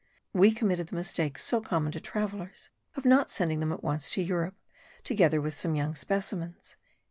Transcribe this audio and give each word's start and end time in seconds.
We 0.33 0.51
committed 0.51 0.87
the 0.87 0.95
mistake 0.95 1.37
so 1.37 1.61
common 1.61 1.91
to 1.91 1.99
travellers, 1.99 2.71
of 2.95 3.05
not 3.05 3.29
sending 3.29 3.59
them 3.59 3.71
at 3.71 3.83
once 3.83 4.09
to 4.13 4.23
Europe, 4.23 4.55
together 5.03 5.39
with 5.39 5.53
some 5.53 5.75
young 5.75 5.93
specimens.) 5.93 6.75